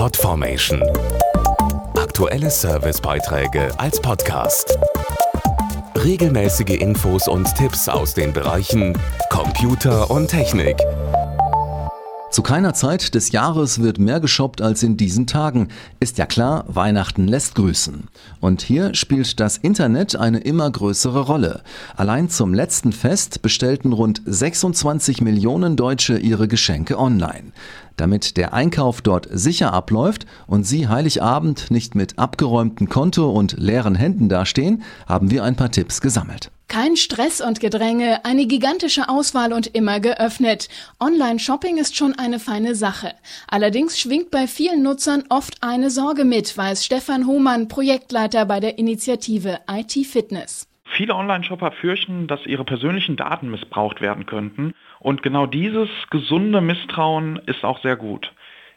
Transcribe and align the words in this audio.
Podformation. 0.00 0.82
Aktuelle 1.94 2.48
Servicebeiträge 2.50 3.68
als 3.78 4.00
Podcast. 4.00 4.78
Regelmäßige 5.94 6.80
Infos 6.80 7.28
und 7.28 7.54
Tipps 7.54 7.86
aus 7.86 8.14
den 8.14 8.32
Bereichen 8.32 8.98
Computer 9.28 10.10
und 10.10 10.28
Technik. 10.28 10.78
Zu 12.30 12.42
keiner 12.42 12.74
Zeit 12.74 13.16
des 13.16 13.32
Jahres 13.32 13.82
wird 13.82 13.98
mehr 13.98 14.20
geshoppt 14.20 14.62
als 14.62 14.84
in 14.84 14.96
diesen 14.96 15.26
Tagen. 15.26 15.68
Ist 15.98 16.16
ja 16.16 16.26
klar, 16.26 16.64
Weihnachten 16.68 17.26
lässt 17.26 17.56
grüßen. 17.56 18.04
Und 18.40 18.62
hier 18.62 18.94
spielt 18.94 19.40
das 19.40 19.58
Internet 19.58 20.14
eine 20.14 20.38
immer 20.38 20.70
größere 20.70 21.22
Rolle. 21.22 21.62
Allein 21.96 22.30
zum 22.30 22.54
letzten 22.54 22.92
Fest 22.92 23.42
bestellten 23.42 23.92
rund 23.92 24.22
26 24.24 25.20
Millionen 25.22 25.76
Deutsche 25.76 26.18
ihre 26.18 26.46
Geschenke 26.46 26.98
online. 27.00 27.52
Damit 28.00 28.38
der 28.38 28.54
Einkauf 28.54 29.02
dort 29.02 29.28
sicher 29.30 29.74
abläuft 29.74 30.24
und 30.46 30.64
Sie 30.64 30.88
Heiligabend 30.88 31.70
nicht 31.70 31.94
mit 31.94 32.18
abgeräumtem 32.18 32.88
Konto 32.88 33.28
und 33.28 33.58
leeren 33.58 33.94
Händen 33.94 34.30
dastehen, 34.30 34.84
haben 35.06 35.30
wir 35.30 35.44
ein 35.44 35.54
paar 35.54 35.70
Tipps 35.70 36.00
gesammelt. 36.00 36.50
Kein 36.68 36.96
Stress 36.96 37.42
und 37.42 37.60
Gedränge, 37.60 38.24
eine 38.24 38.46
gigantische 38.46 39.10
Auswahl 39.10 39.52
und 39.52 39.66
immer 39.66 40.00
geöffnet. 40.00 40.70
Online-Shopping 40.98 41.76
ist 41.76 41.94
schon 41.94 42.14
eine 42.14 42.40
feine 42.40 42.74
Sache. 42.74 43.12
Allerdings 43.48 43.98
schwingt 43.98 44.30
bei 44.30 44.46
vielen 44.46 44.82
Nutzern 44.82 45.24
oft 45.28 45.62
eine 45.62 45.90
Sorge 45.90 46.24
mit, 46.24 46.56
weiß 46.56 46.86
Stefan 46.86 47.26
Hohmann, 47.26 47.68
Projektleiter 47.68 48.46
bei 48.46 48.60
der 48.60 48.78
Initiative 48.78 49.58
IT 49.70 50.06
Fitness. 50.06 50.69
Viele 51.00 51.14
Online-Shopper 51.14 51.72
fürchten, 51.72 52.26
dass 52.26 52.44
ihre 52.44 52.64
persönlichen 52.64 53.16
Daten 53.16 53.50
missbraucht 53.50 54.02
werden 54.02 54.26
könnten. 54.26 54.74
Und 54.98 55.22
genau 55.22 55.46
dieses 55.46 55.88
gesunde 56.10 56.60
Misstrauen 56.60 57.40
ist 57.46 57.64
auch 57.64 57.80
sehr 57.80 57.96
gut. 57.96 58.30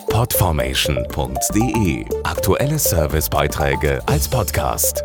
Podformation.de 0.09 2.05
Aktuelle 2.23 2.77
Servicebeiträge 2.77 4.01
als 4.05 4.29
Podcast. 4.29 5.03